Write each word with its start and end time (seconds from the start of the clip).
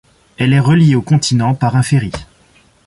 Elle 0.39 0.53
est 0.53 0.59
reliée 0.59 0.95
au 0.95 1.03
continent 1.03 1.53
par 1.53 1.75
un 1.75 1.83
ferry. 1.83 2.11